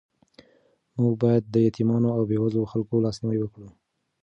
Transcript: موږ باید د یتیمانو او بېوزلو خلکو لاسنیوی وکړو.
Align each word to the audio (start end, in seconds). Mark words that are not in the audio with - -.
موږ 0.99 1.13
باید 1.23 1.43
د 1.47 1.55
یتیمانو 1.67 2.07
او 2.17 2.21
بېوزلو 2.29 2.69
خلکو 2.71 3.03
لاسنیوی 3.05 3.39
وکړو. 3.43 3.69